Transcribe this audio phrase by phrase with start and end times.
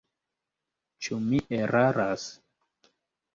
[1.07, 2.25] Ĉu mi eraras?